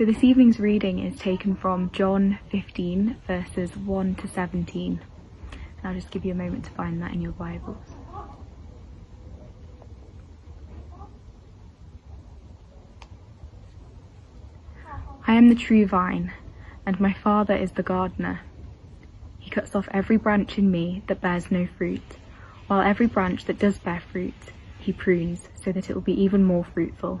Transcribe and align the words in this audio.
So 0.00 0.06
this 0.06 0.24
evening's 0.24 0.58
reading 0.58 0.98
is 1.00 1.18
taken 1.18 1.54
from 1.54 1.90
John 1.92 2.38
15, 2.50 3.18
verses 3.26 3.76
1 3.76 4.14
to 4.14 4.28
17. 4.28 4.98
And 5.52 5.60
I'll 5.84 5.92
just 5.92 6.10
give 6.10 6.24
you 6.24 6.32
a 6.32 6.34
moment 6.34 6.64
to 6.64 6.70
find 6.70 7.02
that 7.02 7.12
in 7.12 7.20
your 7.20 7.32
Bibles. 7.32 7.84
I 15.26 15.34
am 15.34 15.50
the 15.50 15.54
true 15.54 15.84
vine, 15.84 16.32
and 16.86 16.98
my 16.98 17.12
Father 17.12 17.54
is 17.54 17.72
the 17.72 17.82
gardener. 17.82 18.40
He 19.38 19.50
cuts 19.50 19.74
off 19.74 19.86
every 19.90 20.16
branch 20.16 20.56
in 20.56 20.70
me 20.70 21.02
that 21.08 21.20
bears 21.20 21.50
no 21.50 21.68
fruit, 21.76 22.16
while 22.68 22.80
every 22.80 23.06
branch 23.06 23.44
that 23.44 23.58
does 23.58 23.78
bear 23.78 24.02
fruit, 24.10 24.32
he 24.78 24.94
prunes 24.94 25.50
so 25.62 25.72
that 25.72 25.90
it 25.90 25.92
will 25.92 26.00
be 26.00 26.18
even 26.18 26.42
more 26.42 26.64
fruitful. 26.64 27.20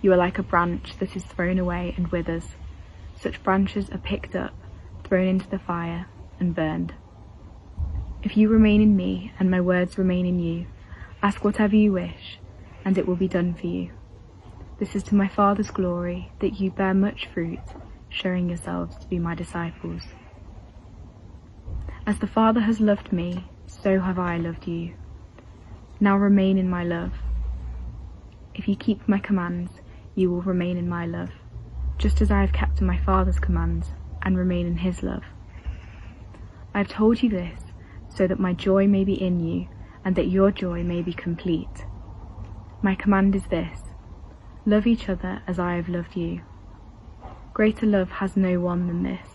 you 0.00 0.12
are 0.12 0.16
like 0.16 0.38
a 0.38 0.42
branch 0.42 0.96
that 0.98 1.16
is 1.16 1.24
thrown 1.24 1.58
away 1.58 1.94
and 1.96 2.08
withers. 2.08 2.56
Such 3.20 3.42
branches 3.42 3.90
are 3.90 3.98
picked 3.98 4.36
up, 4.36 4.54
thrown 5.04 5.26
into 5.26 5.48
the 5.48 5.58
fire, 5.58 6.06
and 6.38 6.54
burned. 6.54 6.94
If 8.22 8.36
you 8.36 8.48
remain 8.48 8.80
in 8.80 8.96
me, 8.96 9.32
and 9.38 9.50
my 9.50 9.60
words 9.60 9.98
remain 9.98 10.26
in 10.26 10.38
you, 10.38 10.66
ask 11.22 11.44
whatever 11.44 11.74
you 11.74 11.92
wish, 11.92 12.38
and 12.84 12.96
it 12.96 13.06
will 13.06 13.16
be 13.16 13.28
done 13.28 13.54
for 13.54 13.66
you. 13.66 13.90
This 14.78 14.94
is 14.94 15.02
to 15.04 15.14
my 15.16 15.26
Father's 15.26 15.70
glory, 15.70 16.30
that 16.38 16.60
you 16.60 16.70
bear 16.70 16.94
much 16.94 17.26
fruit, 17.26 17.60
showing 18.08 18.48
yourselves 18.48 18.96
to 18.98 19.06
be 19.08 19.18
my 19.18 19.34
disciples. 19.34 20.02
As 22.06 22.18
the 22.20 22.26
Father 22.26 22.60
has 22.60 22.80
loved 22.80 23.12
me, 23.12 23.44
so 23.66 24.00
have 24.00 24.18
I 24.18 24.38
loved 24.38 24.66
you. 24.66 24.94
Now 26.00 26.16
remain 26.16 26.56
in 26.56 26.70
my 26.70 26.84
love. 26.84 27.12
If 28.54 28.68
you 28.68 28.76
keep 28.76 29.08
my 29.08 29.18
commands, 29.18 29.72
you 30.18 30.28
will 30.28 30.42
remain 30.42 30.76
in 30.76 30.88
my 30.88 31.06
love, 31.06 31.30
just 31.96 32.20
as 32.20 32.28
I 32.28 32.40
have 32.40 32.52
kept 32.52 32.80
in 32.80 32.86
my 32.88 32.98
Father's 32.98 33.38
commands 33.38 33.92
and 34.22 34.36
remain 34.36 34.66
in 34.66 34.78
his 34.78 35.04
love. 35.04 35.22
I 36.74 36.78
have 36.78 36.88
told 36.88 37.22
you 37.22 37.30
this 37.30 37.60
so 38.08 38.26
that 38.26 38.40
my 38.40 38.52
joy 38.52 38.88
may 38.88 39.04
be 39.04 39.14
in 39.14 39.38
you 39.38 39.68
and 40.04 40.16
that 40.16 40.26
your 40.26 40.50
joy 40.50 40.82
may 40.82 41.02
be 41.02 41.12
complete. 41.12 41.84
My 42.82 42.96
command 42.96 43.36
is 43.36 43.44
this 43.46 43.78
love 44.66 44.88
each 44.88 45.08
other 45.08 45.40
as 45.46 45.60
I 45.60 45.76
have 45.76 45.88
loved 45.88 46.16
you. 46.16 46.40
Greater 47.54 47.86
love 47.86 48.10
has 48.10 48.36
no 48.36 48.58
one 48.58 48.88
than 48.88 49.04
this 49.04 49.28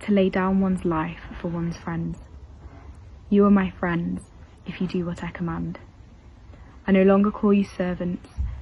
to 0.00 0.12
lay 0.12 0.30
down 0.30 0.60
one's 0.60 0.86
life 0.86 1.20
for 1.38 1.48
one's 1.48 1.76
friends. 1.76 2.16
You 3.28 3.44
are 3.44 3.50
my 3.50 3.68
friends 3.68 4.22
if 4.64 4.80
you 4.80 4.86
do 4.86 5.04
what 5.04 5.22
I 5.22 5.30
command. 5.30 5.78
I 6.86 6.92
no 6.92 7.02
longer 7.02 7.30
call 7.30 7.52
you 7.52 7.64
servants 7.64 8.39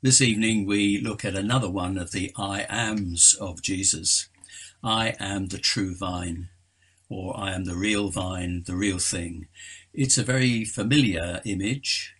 This 0.00 0.20
evening 0.20 0.64
we 0.64 1.00
look 1.00 1.24
at 1.24 1.34
another 1.34 1.68
one 1.68 1.98
of 1.98 2.12
the 2.12 2.30
I 2.36 2.64
ams 2.68 3.34
of 3.40 3.60
Jesus. 3.60 4.28
I 4.80 5.16
am 5.18 5.46
the 5.46 5.58
true 5.58 5.96
vine, 5.96 6.50
or 7.08 7.36
I 7.36 7.52
am 7.52 7.64
the 7.64 7.74
real 7.74 8.08
vine, 8.08 8.62
the 8.64 8.76
real 8.76 9.00
thing. 9.00 9.48
It's 9.92 10.16
a 10.16 10.22
very 10.22 10.64
familiar 10.64 11.40
image, 11.44 12.14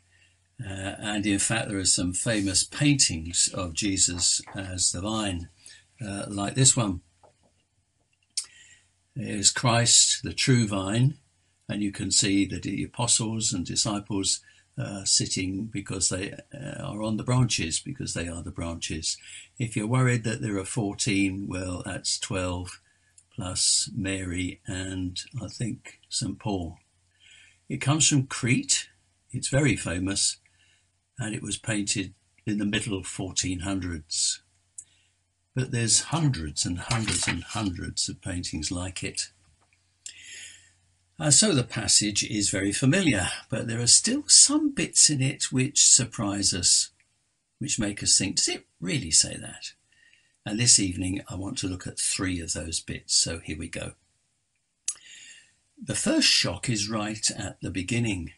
uh, 0.60 0.96
and 0.98 1.24
in 1.24 1.38
fact, 1.38 1.68
there 1.68 1.78
are 1.78 1.84
some 1.84 2.12
famous 2.14 2.64
paintings 2.64 3.48
of 3.54 3.74
Jesus 3.74 4.42
as 4.56 4.90
the 4.90 5.02
vine, 5.02 5.48
uh, 6.04 6.24
like 6.26 6.56
this 6.56 6.76
one. 6.76 7.02
There's 9.14 9.52
Christ, 9.52 10.24
the 10.24 10.32
true 10.32 10.66
vine, 10.66 11.14
and 11.68 11.80
you 11.80 11.92
can 11.92 12.10
see 12.10 12.44
that 12.46 12.64
the 12.64 12.82
apostles 12.82 13.52
and 13.52 13.64
disciples 13.64 14.40
uh, 14.78 15.04
sitting 15.04 15.64
because 15.64 16.08
they 16.08 16.32
uh, 16.32 16.82
are 16.82 17.02
on 17.02 17.16
the 17.16 17.24
branches 17.24 17.80
because 17.80 18.14
they 18.14 18.28
are 18.28 18.42
the 18.42 18.50
branches. 18.50 19.16
If 19.58 19.76
you're 19.76 19.86
worried 19.86 20.24
that 20.24 20.40
there 20.40 20.56
are 20.56 20.64
14, 20.64 21.46
well, 21.48 21.82
that's 21.84 22.18
12 22.18 22.80
plus 23.34 23.90
Mary 23.94 24.60
and 24.66 25.18
I 25.42 25.48
think 25.48 26.00
St. 26.08 26.38
Paul. 26.38 26.78
It 27.68 27.80
comes 27.80 28.08
from 28.08 28.26
Crete. 28.26 28.88
It's 29.32 29.48
very 29.48 29.76
famous 29.76 30.38
and 31.18 31.34
it 31.34 31.42
was 31.42 31.58
painted 31.58 32.14
in 32.46 32.58
the 32.58 32.64
middle 32.64 32.98
1400s. 33.02 34.40
But 35.54 35.72
there's 35.72 36.02
hundreds 36.02 36.64
and 36.64 36.78
hundreds 36.78 37.26
and 37.26 37.42
hundreds 37.42 38.08
of 38.08 38.22
paintings 38.22 38.70
like 38.70 39.02
it. 39.02 39.30
Uh, 41.20 41.30
so 41.32 41.52
the 41.52 41.64
passage 41.64 42.22
is 42.22 42.48
very 42.48 42.70
familiar, 42.70 43.28
but 43.50 43.66
there 43.66 43.80
are 43.80 43.88
still 43.88 44.22
some 44.28 44.70
bits 44.70 45.10
in 45.10 45.20
it 45.20 45.50
which 45.50 45.88
surprise 45.88 46.54
us, 46.54 46.90
which 47.58 47.78
make 47.78 48.02
us 48.04 48.16
think, 48.16 48.36
does 48.36 48.48
it 48.48 48.66
really 48.80 49.10
say 49.10 49.36
that? 49.36 49.72
And 50.46 50.60
this 50.60 50.78
evening 50.78 51.22
I 51.28 51.34
want 51.34 51.58
to 51.58 51.66
look 51.66 51.88
at 51.88 51.98
three 51.98 52.40
of 52.40 52.52
those 52.52 52.78
bits, 52.78 53.16
so 53.16 53.38
here 53.38 53.58
we 53.58 53.68
go. 53.68 53.92
The 55.82 55.96
first 55.96 56.28
shock 56.28 56.68
is 56.68 56.88
right 56.88 57.28
at 57.32 57.60
the 57.60 57.70
beginning. 57.70 58.32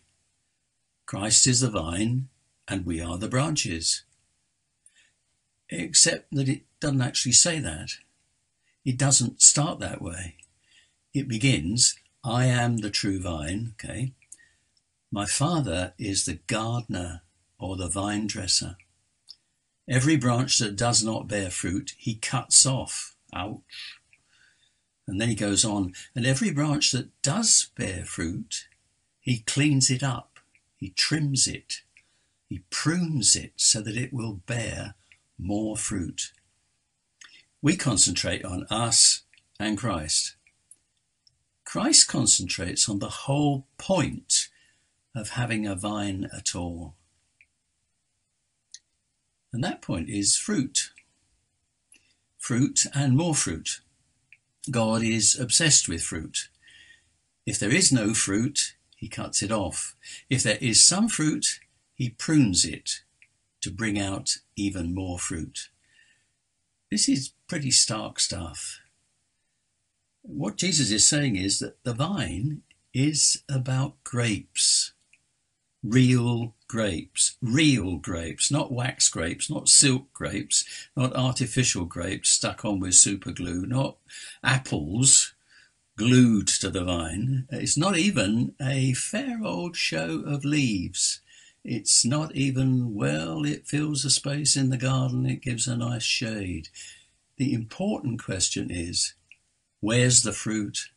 Christ 1.05 1.46
is 1.46 1.60
the 1.60 1.70
vine, 1.70 2.28
and 2.66 2.87
we 2.87 3.00
are 3.00 3.19
the 3.19 3.28
branches. 3.28 4.05
Except 5.69 6.32
that 6.32 6.49
it 6.49 6.62
doesn't 6.81 7.02
actually 7.02 7.32
say 7.32 7.58
that. 7.60 7.90
It 8.87 8.96
doesn't 8.96 9.43
start 9.43 9.81
that 9.81 10.00
way. 10.00 10.37
It 11.12 11.28
begins, 11.28 11.96
I 12.22 12.46
am 12.46 12.78
the 12.78 12.90
true 12.90 13.20
vine, 13.20 13.75
okay? 13.75 14.12
My 15.11 15.26
father 15.26 15.94
is 15.99 16.25
the 16.25 16.40
gardener 16.46 17.22
or 17.58 17.76
the 17.76 17.88
vine 17.88 18.26
dresser. 18.26 18.76
Every 19.88 20.17
branch 20.17 20.58
that 20.58 20.76
does 20.76 21.02
not 21.02 21.28
bear 21.28 21.50
fruit, 21.50 21.94
he 21.99 22.14
cuts 22.14 22.64
off. 22.67 23.17
Ouch. 23.34 23.99
And 25.06 25.20
then 25.20 25.28
he 25.28 25.34
goes 25.34 25.64
on, 25.64 25.94
and 26.14 26.25
every 26.25 26.52
branch 26.52 26.93
that 26.93 27.11
does 27.22 27.70
bear 27.76 28.05
fruit, 28.05 28.69
he 29.20 29.40
cleans 29.40 29.90
it 29.90 30.02
up, 30.02 30.38
he 30.76 30.90
trims 30.90 31.49
it, 31.49 31.82
he 32.49 32.62
prunes 32.70 33.34
it 33.34 33.52
so 33.56 33.81
that 33.81 33.96
it 33.96 34.12
will 34.12 34.40
bear 34.46 34.94
more 35.38 35.76
fruit. 35.76 36.32
We 37.62 37.76
concentrate 37.76 38.44
on 38.44 38.67
us 38.70 39.22
and 39.58 39.76
Christ. 39.76 40.37
Christ 41.70 42.08
concentrates 42.08 42.88
on 42.88 42.99
the 42.99 43.08
whole 43.08 43.64
point 43.78 44.49
of 45.14 45.31
having 45.31 45.69
a 45.69 45.76
vine 45.76 46.28
at 46.37 46.56
all. 46.56 46.96
And 49.52 49.62
that 49.62 49.81
point 49.81 50.08
is 50.08 50.37
fruit. 50.37 50.90
Fruit 52.38 52.87
and 52.93 53.17
more 53.17 53.37
fruit. 53.37 53.82
God 54.69 55.05
is 55.05 55.38
obsessed 55.38 55.88
with 55.88 56.02
fruit. 56.02 56.49
If 57.46 57.61
there 57.61 57.72
is 57.72 57.93
no 57.93 58.14
fruit, 58.14 58.75
he 58.96 59.06
cuts 59.06 59.40
it 59.40 59.52
off. 59.52 59.94
If 60.28 60.43
there 60.43 60.58
is 60.61 60.84
some 60.84 61.06
fruit, 61.06 61.61
he 61.94 62.11
prunes 62.11 62.64
it 62.64 63.02
to 63.61 63.70
bring 63.70 63.96
out 63.96 64.38
even 64.56 64.93
more 64.93 65.20
fruit. 65.20 65.69
This 66.90 67.08
is 67.08 67.31
pretty 67.46 67.70
stark 67.70 68.19
stuff. 68.19 68.81
What 70.22 70.56
Jesus 70.56 70.90
is 70.90 71.08
saying 71.08 71.37
is 71.37 71.58
that 71.61 71.82
the 71.82 71.94
vine 71.94 72.62
is 72.93 73.43
about 73.49 74.02
grapes, 74.05 74.93
real 75.82 76.55
grapes, 76.69 77.37
real 77.40 77.96
grapes, 77.96 78.50
not 78.50 78.72
wax 78.72 79.08
grapes, 79.08 79.49
not 79.49 79.69
silk 79.69 80.12
grapes, 80.12 80.64
not 80.96 81.17
artificial 81.17 81.84
grapes 81.84 82.31
stuck 82.31 82.64
on 82.64 82.81
with 82.81 82.94
super 82.94 83.32
glue, 83.32 83.64
not 83.67 83.96
apples 84.44 85.32
glued 85.96 86.49
to 86.49 86.70
the 86.70 86.84
vine. 86.84 87.46
It's 87.50 87.76
not 87.76 87.96
even 87.96 88.55
a 88.61 88.93
fair 88.94 89.40
old 89.44 89.76
show 89.76 90.22
of 90.26 90.44
leaves. 90.44 91.20
It's 91.64 92.05
not 92.05 92.34
even, 92.34 92.94
well, 92.94 93.44
it 93.44 93.67
fills 93.67 94.05
a 94.05 94.11
space 94.11 94.56
in 94.56 94.70
the 94.70 94.78
garden, 94.78 95.26
it 95.26 95.43
gives 95.43 95.67
a 95.67 95.76
nice 95.76 96.02
shade. 96.02 96.69
The 97.37 97.52
important 97.52 98.22
question 98.22 98.70
is, 98.70 99.14
where's 99.81 100.23
the 100.23 100.32
fruit? 100.32 100.91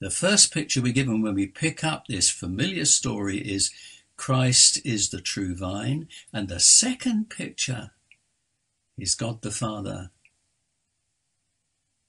The 0.00 0.10
first 0.10 0.52
picture 0.52 0.80
we're 0.80 0.92
given 0.92 1.22
when 1.22 1.34
we 1.34 1.46
pick 1.46 1.84
up 1.84 2.06
this 2.06 2.30
familiar 2.30 2.86
story 2.86 3.38
is 3.38 3.70
Christ 4.16 4.80
is 4.84 5.10
the 5.10 5.20
true 5.20 5.54
vine, 5.54 6.08
and 6.32 6.48
the 6.48 6.60
second 6.60 7.30
picture 7.30 7.90
is 8.98 9.14
God 9.14 9.42
the 9.42 9.50
Father 9.50 10.10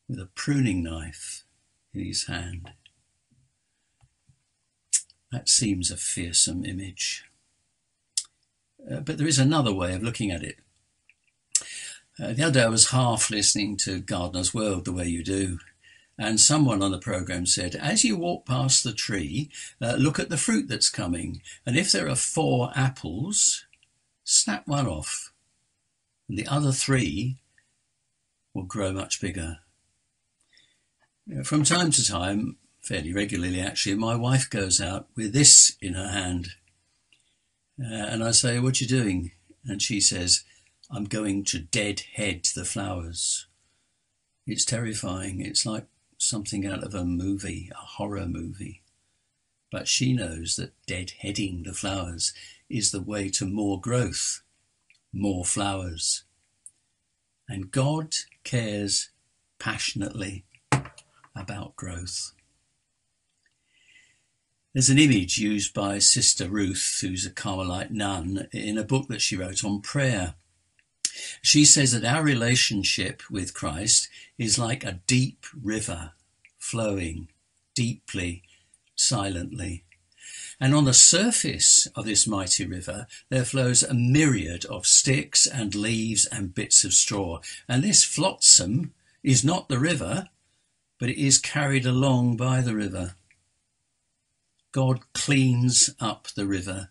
with 0.07 0.19
a 0.19 0.30
pruning 0.36 0.83
knife 0.83 1.44
in 1.94 2.06
his 2.06 2.27
hand. 2.27 2.71
That 5.31 5.48
seems 5.48 5.89
a 5.89 5.98
fearsome 5.98 6.65
image. 6.65 7.25
Uh, 8.89 9.00
but 9.00 9.18
there 9.18 9.27
is 9.27 9.39
another 9.39 9.74
way 9.74 9.94
of 9.94 10.03
looking 10.03 10.31
at 10.31 10.44
it. 10.44 10.57
Uh, 12.19 12.33
the 12.33 12.43
other 12.43 12.59
day 12.59 12.63
I 12.63 12.69
was 12.69 12.91
half 12.91 13.29
listening 13.29 13.77
to 13.77 13.99
Gardener's 13.99 14.53
World 14.53 14.85
the 14.85 14.91
way 14.91 15.07
you 15.07 15.23
do, 15.23 15.59
and 16.17 16.39
someone 16.39 16.81
on 16.81 16.91
the 16.91 16.99
program 16.99 17.45
said, 17.45 17.75
as 17.75 18.03
you 18.03 18.17
walk 18.17 18.45
past 18.45 18.83
the 18.83 18.93
tree, 18.93 19.49
uh, 19.81 19.95
look 19.97 20.19
at 20.19 20.29
the 20.29 20.37
fruit 20.37 20.67
that's 20.67 20.89
coming, 20.89 21.41
and 21.65 21.77
if 21.77 21.91
there 21.91 22.09
are 22.09 22.15
four 22.15 22.71
apples, 22.75 23.65
snap 24.23 24.67
one 24.67 24.87
off, 24.87 25.31
and 26.27 26.37
the 26.37 26.47
other 26.47 26.71
three 26.71 27.37
will 28.53 28.63
grow 28.63 28.91
much 28.91 29.21
bigger. 29.21 29.59
From 31.43 31.63
time 31.63 31.91
to 31.91 32.05
time, 32.05 32.57
fairly 32.81 33.13
regularly 33.13 33.61
actually, 33.61 33.95
my 33.95 34.15
wife 34.15 34.49
goes 34.49 34.81
out 34.81 35.07
with 35.15 35.33
this 35.33 35.77
in 35.81 35.93
her 35.93 36.09
hand. 36.09 36.49
Uh, 37.79 37.93
and 37.93 38.23
I 38.23 38.31
say, 38.31 38.59
What 38.59 38.81
you 38.81 38.87
doing? 38.87 39.31
And 39.65 39.81
she 39.81 40.01
says, 40.01 40.43
I'm 40.93 41.05
going 41.05 41.45
to 41.45 41.59
deadhead 41.59 42.43
the 42.53 42.65
flowers. 42.65 43.47
It's 44.45 44.65
terrifying. 44.65 45.39
It's 45.39 45.65
like 45.65 45.85
something 46.17 46.67
out 46.67 46.83
of 46.83 46.93
a 46.93 47.05
movie, 47.05 47.71
a 47.71 47.77
horror 47.77 48.25
movie. 48.25 48.81
But 49.71 49.88
she 49.88 50.11
knows 50.11 50.57
that 50.57 50.73
deadheading 50.85 51.63
the 51.63 51.73
flowers 51.73 52.33
is 52.69 52.91
the 52.91 53.01
way 53.01 53.29
to 53.29 53.45
more 53.45 53.79
growth, 53.79 54.41
more 55.13 55.45
flowers. 55.45 56.25
And 57.47 57.71
God 57.71 58.13
cares 58.43 59.11
passionately 59.59 60.43
about 61.33 61.77
growth. 61.77 62.33
There's 64.73 64.89
an 64.89 64.99
image 64.99 65.38
used 65.38 65.73
by 65.73 65.99
Sister 65.99 66.49
Ruth, 66.49 66.99
who's 67.01 67.25
a 67.25 67.29
Carmelite 67.29 67.91
nun, 67.91 68.47
in 68.51 68.77
a 68.77 68.83
book 68.83 69.07
that 69.07 69.21
she 69.21 69.38
wrote 69.38 69.63
on 69.63 69.81
prayer. 69.81 70.35
She 71.41 71.65
says 71.65 71.91
that 71.91 72.05
our 72.05 72.23
relationship 72.23 73.23
with 73.29 73.53
Christ 73.53 74.09
is 74.37 74.59
like 74.59 74.83
a 74.83 74.99
deep 75.07 75.45
river 75.61 76.11
flowing 76.57 77.29
deeply, 77.75 78.43
silently. 78.95 79.83
And 80.59 80.75
on 80.75 80.85
the 80.85 80.93
surface 80.93 81.87
of 81.95 82.05
this 82.05 82.27
mighty 82.27 82.65
river, 82.65 83.07
there 83.29 83.45
flows 83.45 83.81
a 83.81 83.95
myriad 83.95 84.63
of 84.65 84.85
sticks 84.85 85.47
and 85.47 85.73
leaves 85.73 86.27
and 86.27 86.53
bits 86.53 86.83
of 86.83 86.93
straw. 86.93 87.39
And 87.67 87.83
this 87.83 88.03
flotsam 88.03 88.93
is 89.23 89.43
not 89.43 89.69
the 89.69 89.79
river, 89.79 90.29
but 90.99 91.09
it 91.09 91.17
is 91.19 91.39
carried 91.39 91.85
along 91.85 92.37
by 92.37 92.61
the 92.61 92.75
river. 92.75 93.15
God 94.71 95.01
cleans 95.13 95.89
up 95.99 96.27
the 96.27 96.45
river 96.45 96.89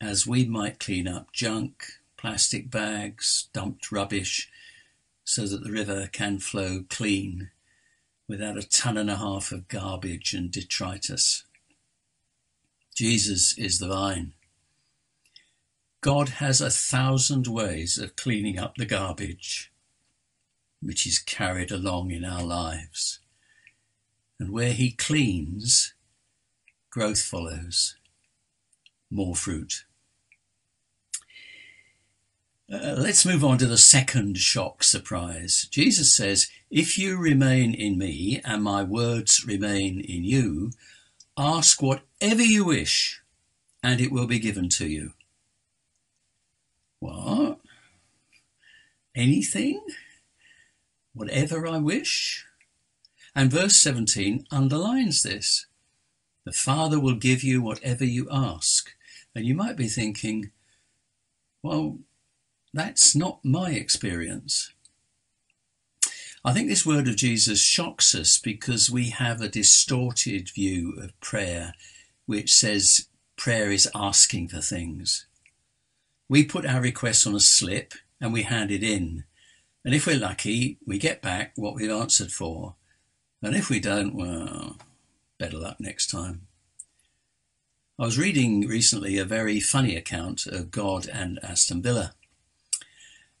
as 0.00 0.26
we 0.26 0.44
might 0.44 0.78
clean 0.78 1.08
up 1.08 1.32
junk, 1.32 1.84
plastic 2.22 2.70
bags, 2.70 3.48
dumped 3.52 3.90
rubbish, 3.90 4.48
so 5.24 5.44
that 5.44 5.64
the 5.64 5.72
river 5.72 6.08
can 6.12 6.38
flow 6.38 6.84
clean 6.88 7.50
without 8.28 8.56
a 8.56 8.62
ton 8.62 8.96
and 8.96 9.10
a 9.10 9.16
half 9.16 9.50
of 9.50 9.66
garbage 9.66 10.32
and 10.32 10.52
detritus. 10.52 11.42
Jesus 12.94 13.58
is 13.58 13.80
the 13.80 13.88
vine. 13.88 14.34
God 16.00 16.28
has 16.28 16.60
a 16.60 16.70
thousand 16.70 17.48
ways 17.48 17.98
of 17.98 18.14
cleaning 18.14 18.56
up 18.56 18.76
the 18.76 18.86
garbage 18.86 19.72
which 20.80 21.06
is 21.08 21.18
carried 21.18 21.72
along 21.72 22.12
in 22.12 22.24
our 22.24 22.42
lives. 22.42 23.18
And 24.38 24.52
where 24.52 24.72
he 24.72 24.92
cleans, 24.92 25.94
growth 26.90 27.22
follows, 27.22 27.96
more 29.10 29.34
fruit. 29.34 29.84
Uh, 32.70 32.94
let's 32.96 33.26
move 33.26 33.44
on 33.44 33.58
to 33.58 33.66
the 33.66 33.78
second 33.78 34.38
shock 34.38 34.82
surprise. 34.82 35.68
Jesus 35.70 36.14
says, 36.14 36.48
If 36.70 36.98
you 36.98 37.18
remain 37.18 37.74
in 37.74 37.98
me 37.98 38.40
and 38.44 38.62
my 38.62 38.82
words 38.82 39.44
remain 39.46 40.00
in 40.00 40.24
you, 40.24 40.72
ask 41.36 41.82
whatever 41.82 42.42
you 42.42 42.64
wish 42.64 43.22
and 43.82 44.00
it 44.00 44.12
will 44.12 44.26
be 44.26 44.38
given 44.38 44.68
to 44.70 44.86
you. 44.86 45.12
What? 47.00 47.58
Anything? 49.14 49.84
Whatever 51.14 51.66
I 51.66 51.78
wish? 51.78 52.46
And 53.34 53.50
verse 53.50 53.76
17 53.76 54.46
underlines 54.50 55.22
this. 55.22 55.66
The 56.44 56.52
Father 56.52 57.00
will 57.00 57.14
give 57.14 57.42
you 57.42 57.60
whatever 57.60 58.04
you 58.04 58.28
ask. 58.30 58.92
And 59.34 59.44
you 59.44 59.54
might 59.54 59.76
be 59.76 59.88
thinking, 59.88 60.50
well, 61.62 61.98
that's 62.72 63.14
not 63.14 63.44
my 63.44 63.70
experience. 63.70 64.72
I 66.44 66.52
think 66.52 66.68
this 66.68 66.86
word 66.86 67.06
of 67.06 67.16
Jesus 67.16 67.60
shocks 67.60 68.14
us 68.14 68.38
because 68.38 68.90
we 68.90 69.10
have 69.10 69.40
a 69.40 69.48
distorted 69.48 70.48
view 70.48 70.98
of 71.00 71.18
prayer, 71.20 71.74
which 72.26 72.52
says 72.52 73.06
prayer 73.36 73.70
is 73.70 73.88
asking 73.94 74.48
for 74.48 74.60
things. 74.60 75.26
We 76.28 76.44
put 76.44 76.66
our 76.66 76.80
requests 76.80 77.26
on 77.26 77.34
a 77.34 77.40
slip 77.40 77.94
and 78.20 78.32
we 78.32 78.42
hand 78.42 78.70
it 78.70 78.82
in. 78.82 79.24
And 79.84 79.94
if 79.94 80.06
we're 80.06 80.18
lucky, 80.18 80.78
we 80.86 80.98
get 80.98 81.22
back 81.22 81.52
what 81.56 81.74
we've 81.74 81.90
answered 81.90 82.32
for. 82.32 82.74
And 83.42 83.54
if 83.54 83.68
we 83.68 83.78
don't, 83.80 84.14
well, 84.14 84.78
better 85.38 85.58
luck 85.58 85.76
next 85.78 86.08
time. 86.10 86.46
I 87.98 88.04
was 88.04 88.18
reading 88.18 88.66
recently 88.66 89.18
a 89.18 89.24
very 89.24 89.60
funny 89.60 89.94
account 89.96 90.46
of 90.46 90.70
God 90.70 91.06
and 91.06 91.38
Aston 91.42 91.82
Villa. 91.82 92.14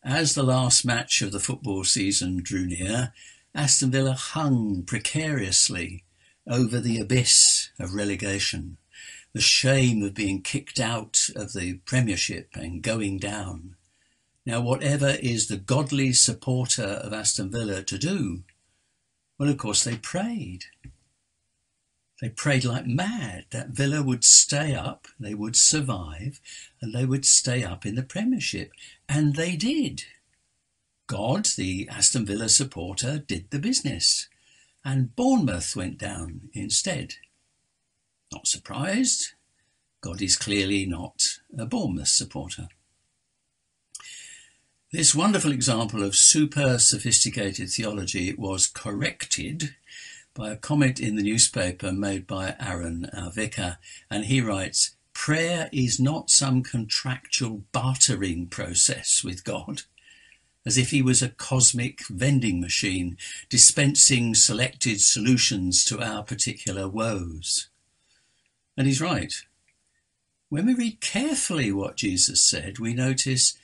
As 0.04 0.34
the 0.34 0.42
last 0.42 0.84
match 0.84 1.22
of 1.22 1.30
the 1.30 1.38
football 1.38 1.84
season 1.84 2.42
drew 2.42 2.66
near, 2.66 3.12
Aston 3.54 3.92
Villa 3.92 4.14
hung 4.14 4.82
precariously 4.82 6.02
over 6.44 6.80
the 6.80 6.98
abyss 6.98 7.70
of 7.78 7.94
relegation, 7.94 8.78
the 9.32 9.40
shame 9.40 10.02
of 10.02 10.12
being 10.12 10.42
kicked 10.42 10.80
out 10.80 11.30
of 11.36 11.52
the 11.52 11.74
Premiership 11.84 12.48
and 12.54 12.82
going 12.82 13.18
down. 13.18 13.76
Now, 14.44 14.60
whatever 14.60 15.10
is 15.22 15.46
the 15.46 15.56
godly 15.56 16.12
supporter 16.12 16.82
of 16.82 17.12
Aston 17.12 17.52
Villa 17.52 17.84
to 17.84 17.96
do? 17.96 18.42
Well, 19.38 19.50
of 19.50 19.58
course, 19.58 19.84
they 19.84 19.98
prayed. 19.98 20.64
They 22.22 22.28
prayed 22.28 22.64
like 22.64 22.86
mad 22.86 23.46
that 23.50 23.70
Villa 23.70 24.00
would 24.00 24.22
stay 24.22 24.76
up, 24.76 25.08
they 25.18 25.34
would 25.34 25.56
survive, 25.56 26.40
and 26.80 26.94
they 26.94 27.04
would 27.04 27.26
stay 27.26 27.64
up 27.64 27.84
in 27.84 27.96
the 27.96 28.04
Premiership. 28.04 28.70
And 29.08 29.34
they 29.34 29.56
did. 29.56 30.04
God, 31.08 31.46
the 31.56 31.88
Aston 31.90 32.24
Villa 32.24 32.48
supporter, 32.48 33.18
did 33.18 33.50
the 33.50 33.58
business. 33.58 34.28
And 34.84 35.16
Bournemouth 35.16 35.74
went 35.74 35.98
down 35.98 36.42
instead. 36.52 37.14
Not 38.32 38.46
surprised. 38.46 39.32
God 40.00 40.22
is 40.22 40.36
clearly 40.36 40.86
not 40.86 41.40
a 41.58 41.66
Bournemouth 41.66 42.06
supporter. 42.06 42.68
This 44.92 45.12
wonderful 45.12 45.50
example 45.50 46.04
of 46.04 46.14
super 46.14 46.78
sophisticated 46.78 47.70
theology 47.70 48.32
was 48.32 48.68
corrected 48.68 49.74
by 50.34 50.50
a 50.50 50.56
comment 50.56 50.98
in 50.98 51.16
the 51.16 51.22
newspaper 51.22 51.92
made 51.92 52.26
by 52.26 52.54
Aaron, 52.58 53.10
our 53.14 53.30
vicar, 53.30 53.78
and 54.10 54.24
he 54.24 54.40
writes, 54.40 54.96
Prayer 55.12 55.68
is 55.72 56.00
not 56.00 56.30
some 56.30 56.62
contractual 56.62 57.64
bartering 57.72 58.46
process 58.48 59.22
with 59.22 59.44
God, 59.44 59.82
as 60.64 60.78
if 60.78 60.90
he 60.90 61.02
was 61.02 61.22
a 61.22 61.28
cosmic 61.28 62.06
vending 62.08 62.60
machine 62.60 63.18
dispensing 63.50 64.34
selected 64.34 65.00
solutions 65.00 65.84
to 65.84 66.00
our 66.00 66.22
particular 66.22 66.88
woes. 66.88 67.68
And 68.76 68.86
he's 68.86 69.00
right. 69.00 69.34
When 70.48 70.66
we 70.66 70.74
read 70.74 71.00
carefully 71.00 71.72
what 71.72 71.96
Jesus 71.96 72.42
said, 72.44 72.78
we 72.78 72.94
notice 72.94 73.58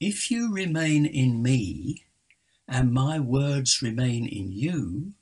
if 0.00 0.30
you 0.30 0.52
remain 0.52 1.06
in 1.06 1.42
me 1.42 2.04
and 2.66 2.92
my 2.92 3.20
words 3.20 3.82
remain 3.82 4.26
in 4.26 4.52
you, 4.52 5.12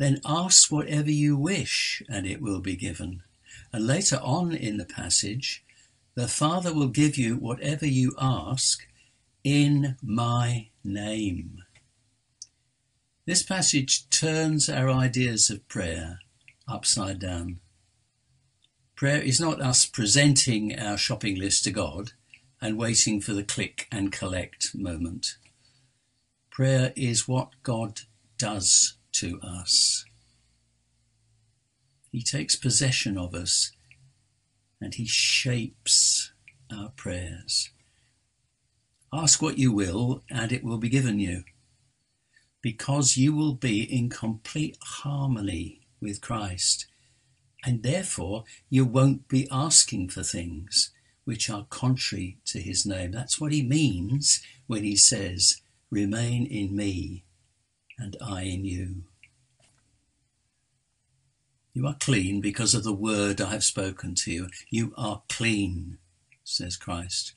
then 0.00 0.18
ask 0.24 0.72
whatever 0.72 1.10
you 1.10 1.36
wish, 1.36 2.02
and 2.08 2.26
it 2.26 2.40
will 2.40 2.60
be 2.60 2.74
given. 2.74 3.22
And 3.70 3.86
later 3.86 4.18
on 4.22 4.54
in 4.54 4.78
the 4.78 4.86
passage, 4.86 5.62
the 6.14 6.26
Father 6.26 6.72
will 6.72 6.88
give 6.88 7.18
you 7.18 7.36
whatever 7.36 7.86
you 7.86 8.14
ask 8.18 8.86
in 9.44 9.98
my 10.02 10.70
name. 10.82 11.64
This 13.26 13.42
passage 13.42 14.08
turns 14.08 14.70
our 14.70 14.88
ideas 14.88 15.50
of 15.50 15.68
prayer 15.68 16.20
upside 16.66 17.18
down. 17.18 17.60
Prayer 18.96 19.20
is 19.20 19.38
not 19.38 19.60
us 19.60 19.84
presenting 19.84 20.78
our 20.80 20.96
shopping 20.96 21.38
list 21.38 21.64
to 21.64 21.70
God 21.70 22.12
and 22.58 22.78
waiting 22.78 23.20
for 23.20 23.34
the 23.34 23.44
click 23.44 23.86
and 23.92 24.10
collect 24.10 24.74
moment. 24.74 25.36
Prayer 26.50 26.94
is 26.96 27.28
what 27.28 27.50
God 27.62 28.00
does 28.38 28.94
to 29.12 29.40
us. 29.42 30.04
He 32.10 32.22
takes 32.22 32.56
possession 32.56 33.16
of 33.16 33.34
us 33.34 33.72
and 34.80 34.94
he 34.94 35.06
shapes 35.06 36.32
our 36.72 36.90
prayers. 36.90 37.70
Ask 39.12 39.42
what 39.42 39.58
you 39.58 39.72
will, 39.72 40.22
and 40.30 40.52
it 40.52 40.62
will 40.62 40.78
be 40.78 40.88
given 40.88 41.18
you, 41.18 41.42
because 42.62 43.16
you 43.16 43.34
will 43.34 43.54
be 43.54 43.82
in 43.82 44.08
complete 44.08 44.78
harmony 44.80 45.80
with 46.00 46.20
Christ, 46.20 46.86
and 47.64 47.82
therefore 47.82 48.44
you 48.68 48.84
won't 48.84 49.28
be 49.28 49.48
asking 49.50 50.10
for 50.10 50.22
things 50.22 50.92
which 51.24 51.50
are 51.50 51.66
contrary 51.68 52.38
to 52.46 52.60
his 52.60 52.86
name. 52.86 53.10
That's 53.10 53.40
what 53.40 53.52
he 53.52 53.62
means 53.62 54.42
when 54.66 54.84
he 54.84 54.96
says, 54.96 55.60
Remain 55.90 56.46
in 56.46 56.74
me 56.74 57.24
and 58.00 58.16
I 58.20 58.42
in 58.42 58.64
you. 58.64 59.02
You 61.72 61.86
are 61.86 61.96
clean 62.00 62.40
because 62.40 62.74
of 62.74 62.82
the 62.82 62.92
word 62.92 63.40
I 63.40 63.50
have 63.50 63.62
spoken 63.62 64.14
to 64.16 64.32
you. 64.32 64.48
You 64.70 64.92
are 64.96 65.22
clean, 65.28 65.98
says 66.42 66.76
Christ. 66.76 67.34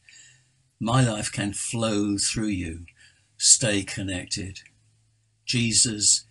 My 0.80 1.08
life 1.08 1.32
can 1.32 1.54
flow 1.54 2.18
through 2.18 2.48
you. 2.48 2.86
Stay 3.38 3.84
connected. 3.84 4.62
Jesus, 5.46 6.26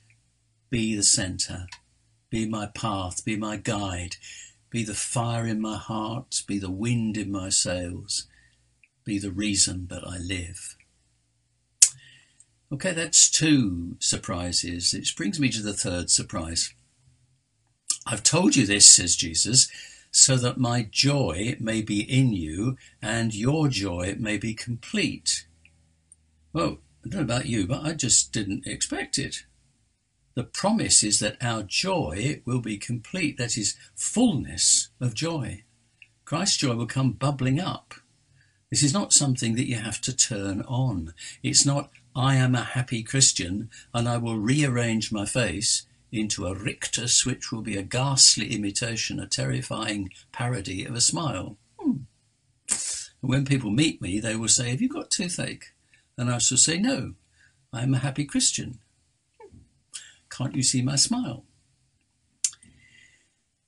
be 0.69 0.97
the 0.97 1.03
center. 1.03 1.67
Be 2.29 2.47
my 2.47 2.67
path. 2.67 3.25
Be 3.25 3.37
my 3.37 3.57
guide. 3.57 4.17
Be 4.71 4.83
the 4.85 4.95
fire 4.95 5.47
in 5.47 5.61
my 5.61 5.77
heart. 5.77 6.43
Be 6.47 6.59
the 6.59 6.71
wind 6.71 7.17
in 7.17 7.31
my 7.31 7.51
sails. 7.51 8.27
Be 9.05 9.19
the 9.19 9.31
reason 9.31 9.87
that 9.89 10.07
I 10.07 10.19
live. 10.19 10.77
Okay, 12.73 12.93
that's 12.93 13.31
two 13.31 13.97
surprises. 13.99 14.95
It 14.95 15.07
brings 15.15 15.39
me 15.39 15.51
to 15.51 15.63
the 15.63 15.75
third 15.75 16.09
surprise. 16.09 16.73
I've 18.07 18.23
told 18.23 18.57
you 18.57 18.65
this, 18.67 18.87
says 18.89 19.15
Jesus, 19.15 19.71
so 20.11 20.37
that 20.37 20.57
my 20.57 20.89
joy 20.91 21.57
may 21.61 21.83
be 21.83 22.01
in 22.01 22.33
you 22.33 22.79
and 23.03 23.35
your 23.35 23.69
joy 23.69 24.17
may 24.19 24.39
be 24.39 24.55
complete. 24.55 25.47
Well, 26.55 26.79
I 27.05 27.09
don't 27.09 27.15
know 27.21 27.35
about 27.35 27.47
you, 27.47 27.67
but 27.67 27.83
I 27.83 27.93
just 27.93 28.33
didn't 28.33 28.67
expect 28.67 29.19
it. 29.19 29.45
The 30.35 30.45
promise 30.45 31.03
is 31.03 31.19
that 31.19 31.37
our 31.43 31.63
joy 31.63 32.41
will 32.47 32.61
be 32.61 32.79
complete, 32.79 33.37
that 33.37 33.59
is, 33.59 33.77
fullness 33.95 34.89
of 34.99 35.15
joy. 35.15 35.65
Christ's 36.25 36.57
joy 36.57 36.75
will 36.75 36.87
come 36.87 37.13
bubbling 37.13 37.61
up. 37.61 37.95
This 38.71 38.83
is 38.83 38.95
not 38.95 39.13
something 39.13 39.57
that 39.57 39.69
you 39.69 39.77
have 39.77 40.01
to 40.01 40.17
turn 40.17 40.63
on. 40.63 41.13
It's 41.43 41.67
not, 41.67 41.91
I 42.15 42.37
am 42.37 42.55
a 42.55 42.63
happy 42.63 43.03
Christian 43.03 43.71
and 43.95 44.09
I 44.09 44.19
will 44.19 44.39
rearrange 44.39 45.13
my 45.13 45.25
face 45.25 45.87
into 46.11 46.47
a 46.47 46.55
rictus, 46.55 47.25
which 47.25 47.51
will 47.51 47.63
be 47.63 47.77
a 47.77 47.83
ghastly 47.83 48.55
imitation, 48.55 49.19
a 49.19 49.27
terrifying 49.27 50.11
parody 50.31 50.85
of 50.85 50.95
a 50.95 51.01
smile. 51.01 51.57
Hmm. 51.81 52.03
When 53.23 53.47
people 53.47 53.71
meet 53.71 54.03
me, 54.03 54.21
they 54.21 54.37
will 54.37 54.49
say, 54.49 54.71
Have 54.71 54.83
you 54.83 54.89
got 54.89 55.11
toothache? 55.11 55.73
And 56.19 56.31
I 56.31 56.39
shall 56.39 56.59
say, 56.59 56.79
No, 56.79 57.15
I 57.73 57.83
am 57.83 57.95
a 57.95 57.99
happy 57.99 58.27
Christian. 58.27 58.79
Can't 60.29 60.55
you 60.55 60.63
see 60.63 60.83
my 60.83 60.97
smile? 60.97 61.45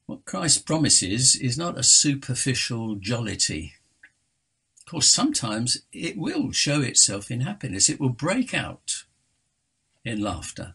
What 0.07 0.27
Christ 0.27 0.67
promises 0.67 1.35
is 1.35 1.57
not 1.57 1.79
a 1.79 1.83
superficial 1.83 2.97
jollity. 2.97 3.75
Of 4.87 4.91
course, 4.91 5.09
sometimes 5.09 5.79
it 5.93 6.19
will 6.19 6.53
show 6.53 6.83
itself 6.83 7.31
in 7.31 7.41
happiness. 7.41 7.89
It 7.89 7.99
will 7.99 8.11
break 8.11 8.53
out 8.53 9.05
in 10.05 10.21
laughter. 10.21 10.75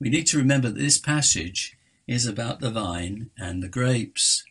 We 0.00 0.08
need 0.08 0.26
to 0.28 0.38
remember 0.38 0.68
that 0.68 0.78
this 0.78 0.96
passage 0.96 1.76
is 2.06 2.24
about 2.24 2.60
the 2.60 2.70
vine 2.70 3.30
and 3.38 3.62
the 3.62 3.68
grapes. 3.68 4.44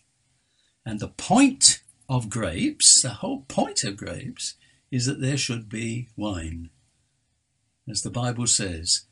And 0.86 1.00
the 1.00 1.08
point 1.08 1.82
of 2.08 2.30
grapes, 2.30 3.02
the 3.02 3.10
whole 3.10 3.46
point 3.48 3.84
of 3.84 3.98
grapes, 3.98 4.56
is 4.92 5.08
that 5.08 5.22
there 5.22 5.38
should 5.38 5.68
be 5.68 6.10
wine. 6.16 6.70
As 7.90 8.04
the 8.04 8.12
Bible 8.12 8.46
says, 8.46 9.06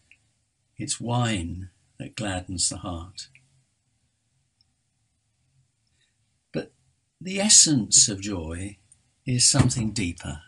it's 0.77 1.01
wine 1.01 1.69
that 1.97 2.15
gladdens 2.15 2.69
the 2.69 2.77
heart. 2.77 3.29
But 6.51 6.71
the 7.19 7.39
essence 7.39 8.07
of 8.07 8.21
joy 8.21 8.77
is 9.27 9.47
something 9.47 9.91
deeper. 9.91 10.41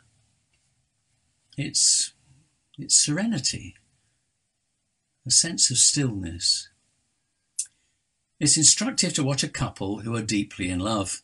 It's, 1.55 2.13
it's 2.79 2.95
serenity 2.95 3.75
a 5.29 5.31
sense 5.31 5.69
of 5.69 5.77
stillness. 5.77 6.69
It's 8.39 8.57
instructive 8.57 9.13
to 9.13 9.23
watch 9.23 9.43
a 9.43 9.47
couple 9.47 9.99
who 9.99 10.15
are 10.15 10.23
deeply 10.23 10.69
in 10.69 10.79
love. 10.79 11.21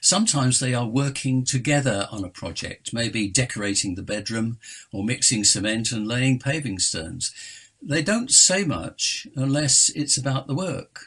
Sometimes 0.00 0.58
they 0.58 0.74
are 0.74 0.88
working 0.88 1.44
together 1.44 2.08
on 2.10 2.24
a 2.24 2.28
project, 2.28 2.92
maybe 2.92 3.28
decorating 3.28 3.94
the 3.94 4.02
bedroom 4.02 4.58
or 4.92 5.04
mixing 5.04 5.44
cement 5.44 5.92
and 5.92 6.08
laying 6.08 6.40
paving 6.40 6.80
stones. 6.80 7.32
They 7.80 8.02
don't 8.02 8.30
say 8.30 8.64
much 8.64 9.28
unless 9.36 9.88
it's 9.90 10.16
about 10.16 10.48
the 10.48 10.54
work. 10.54 11.06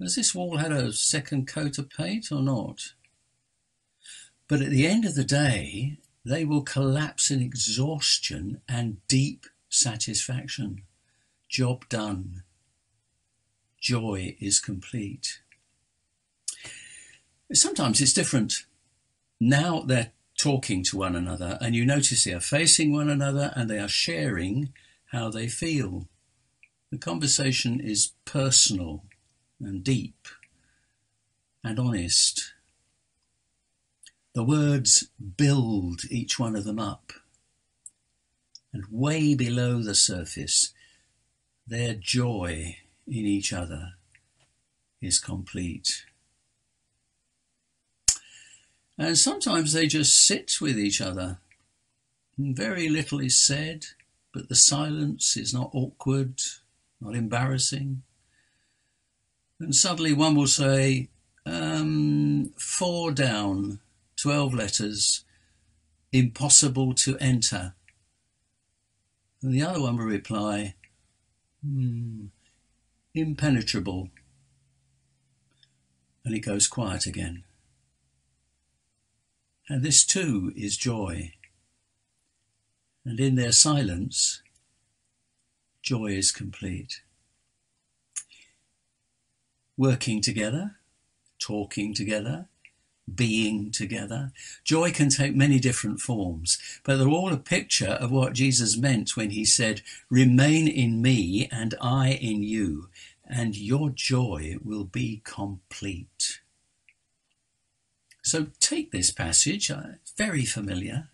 Has 0.00 0.14
this 0.14 0.36
wall 0.36 0.58
had 0.58 0.70
a 0.70 0.92
second 0.92 1.48
coat 1.48 1.78
of 1.78 1.90
paint 1.90 2.30
or 2.30 2.42
not? 2.42 2.92
But 4.48 4.60
at 4.60 4.70
the 4.70 4.86
end 4.86 5.04
of 5.04 5.14
the 5.14 5.24
day, 5.24 5.98
they 6.24 6.44
will 6.44 6.62
collapse 6.62 7.30
in 7.30 7.40
exhaustion 7.42 8.60
and 8.68 8.98
deep 9.08 9.46
satisfaction. 9.68 10.82
Job 11.48 11.88
done. 11.88 12.42
Joy 13.80 14.36
is 14.40 14.60
complete. 14.60 15.40
Sometimes 17.52 18.00
it's 18.00 18.12
different. 18.12 18.64
Now 19.40 19.82
they're 19.82 20.12
talking 20.36 20.82
to 20.84 20.96
one 20.96 21.14
another, 21.14 21.58
and 21.60 21.74
you 21.74 21.84
notice 21.84 22.24
they 22.24 22.32
are 22.32 22.40
facing 22.40 22.92
one 22.92 23.08
another 23.08 23.52
and 23.54 23.70
they 23.70 23.78
are 23.78 23.88
sharing 23.88 24.72
how 25.12 25.30
they 25.30 25.48
feel. 25.48 26.08
The 26.90 26.98
conversation 26.98 27.80
is 27.80 28.12
personal 28.24 29.04
and 29.60 29.82
deep 29.82 30.28
and 31.62 31.78
honest. 31.78 32.52
The 34.36 34.44
words 34.44 35.08
build 35.38 36.02
each 36.10 36.38
one 36.38 36.56
of 36.56 36.64
them 36.64 36.78
up 36.78 37.10
and 38.70 38.84
way 38.90 39.34
below 39.34 39.82
the 39.82 39.94
surface, 39.94 40.74
their 41.66 41.94
joy 41.94 42.76
in 43.06 43.24
each 43.24 43.54
other 43.54 43.94
is 45.00 45.18
complete. 45.20 46.04
And 48.98 49.16
sometimes 49.16 49.72
they 49.72 49.86
just 49.86 50.26
sit 50.26 50.60
with 50.60 50.78
each 50.78 51.00
other. 51.00 51.38
Very 52.36 52.90
little 52.90 53.20
is 53.20 53.40
said, 53.40 53.86
but 54.34 54.50
the 54.50 54.54
silence 54.54 55.38
is 55.38 55.54
not 55.54 55.70
awkward, 55.72 56.42
not 57.00 57.14
embarrassing. 57.14 58.02
And 59.58 59.74
suddenly 59.74 60.12
one 60.12 60.34
will 60.34 60.46
say, 60.46 61.08
um, 61.46 62.52
four 62.58 63.12
down, 63.12 63.80
12 64.16 64.54
letters, 64.54 65.24
impossible 66.12 66.94
to 66.94 67.16
enter. 67.18 67.74
And 69.42 69.52
the 69.52 69.62
other 69.62 69.80
one 69.80 69.96
will 69.96 70.04
reply, 70.04 70.74
hmm, 71.64 72.26
impenetrable. 73.14 74.08
And 76.24 76.34
it 76.34 76.40
goes 76.40 76.66
quiet 76.66 77.06
again. 77.06 77.44
And 79.68 79.82
this 79.82 80.04
too 80.04 80.52
is 80.56 80.76
joy. 80.76 81.32
And 83.04 83.20
in 83.20 83.34
their 83.34 83.52
silence, 83.52 84.42
joy 85.82 86.06
is 86.06 86.32
complete. 86.32 87.02
Working 89.76 90.20
together, 90.20 90.76
talking 91.38 91.94
together, 91.94 92.48
being 93.12 93.70
together. 93.70 94.32
Joy 94.64 94.90
can 94.92 95.08
take 95.08 95.34
many 95.34 95.58
different 95.58 96.00
forms, 96.00 96.58
but 96.84 96.96
they're 96.96 97.08
all 97.08 97.32
a 97.32 97.38
picture 97.38 97.90
of 98.00 98.10
what 98.10 98.32
Jesus 98.32 98.76
meant 98.76 99.16
when 99.16 99.30
he 99.30 99.44
said, 99.44 99.82
Remain 100.10 100.66
in 100.66 101.00
me 101.00 101.48
and 101.52 101.74
I 101.80 102.10
in 102.12 102.42
you, 102.42 102.88
and 103.24 103.56
your 103.56 103.90
joy 103.90 104.56
will 104.62 104.84
be 104.84 105.22
complete. 105.24 106.40
So 108.22 108.48
take 108.58 108.90
this 108.90 109.12
passage, 109.12 109.70
uh, 109.70 109.82
very 110.16 110.44
familiar, 110.44 111.08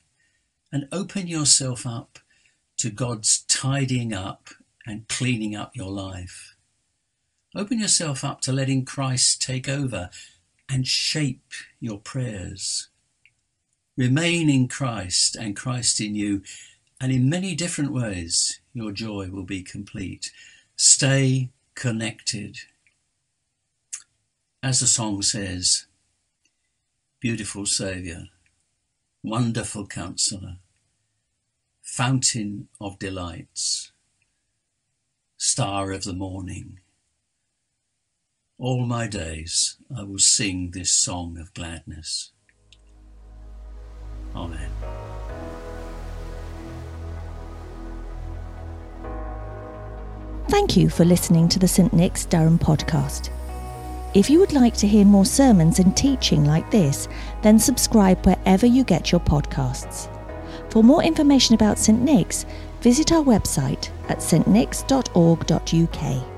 and 0.72 0.88
open 0.90 1.26
yourself 1.26 1.86
up 1.86 2.18
to 2.78 2.88
God's 2.88 3.42
tidying 3.42 4.14
up 4.14 4.48
and 4.86 5.06
cleaning 5.08 5.54
up 5.54 5.76
your 5.76 5.90
life. 5.90 6.56
Open 7.54 7.78
yourself 7.78 8.24
up 8.24 8.40
to 8.40 8.52
letting 8.52 8.86
Christ 8.86 9.42
take 9.42 9.68
over 9.68 10.08
and 10.72 10.86
shape 10.86 11.52
your 11.80 11.98
prayers. 11.98 12.88
Remain 13.94 14.48
in 14.48 14.68
Christ 14.68 15.36
and 15.36 15.54
Christ 15.54 16.00
in 16.00 16.14
you, 16.14 16.42
and 16.98 17.12
in 17.12 17.28
many 17.28 17.54
different 17.54 17.92
ways 17.92 18.60
your 18.72 18.90
joy 18.90 19.28
will 19.28 19.44
be 19.44 19.62
complete. 19.62 20.32
Stay 20.74 21.50
connected. 21.74 22.56
As 24.62 24.80
the 24.80 24.86
song 24.86 25.20
says, 25.20 25.84
Beautiful 27.20 27.66
Saviour, 27.66 28.24
wonderful 29.22 29.86
Counselor, 29.86 30.56
Fountain 31.82 32.68
of 32.80 32.98
Delights, 32.98 33.92
Star 35.36 35.92
of 35.92 36.04
the 36.04 36.14
Morning, 36.14 36.78
all 38.58 38.86
my 38.86 39.06
days 39.06 39.76
I 39.96 40.04
will 40.04 40.18
sing 40.18 40.70
this 40.72 40.92
song 40.92 41.38
of 41.38 41.52
gladness. 41.54 42.32
Amen. 44.34 44.70
Thank 50.48 50.76
you 50.76 50.88
for 50.88 51.04
listening 51.04 51.48
to 51.50 51.58
the 51.58 51.68
St 51.68 51.92
Nick's 51.92 52.24
Durham 52.24 52.58
podcast. 52.58 53.30
If 54.14 54.28
you 54.28 54.40
would 54.40 54.52
like 54.52 54.76
to 54.78 54.86
hear 54.86 55.04
more 55.04 55.24
sermons 55.24 55.78
and 55.78 55.96
teaching 55.96 56.44
like 56.44 56.70
this, 56.70 57.08
then 57.42 57.58
subscribe 57.58 58.24
wherever 58.26 58.66
you 58.66 58.84
get 58.84 59.10
your 59.10 59.20
podcasts. 59.20 60.08
For 60.70 60.84
more 60.84 61.02
information 61.02 61.54
about 61.54 61.78
St 61.78 62.02
Nick's, 62.02 62.44
visit 62.80 63.12
our 63.12 63.24
website 63.24 63.88
at 64.08 64.18
stnicks.org.uk. 64.18 66.31